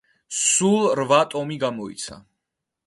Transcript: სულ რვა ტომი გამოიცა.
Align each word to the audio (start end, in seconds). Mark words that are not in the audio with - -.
სულ 0.43 0.81
რვა 1.01 1.21
ტომი 1.35 1.59
გამოიცა. 1.67 2.21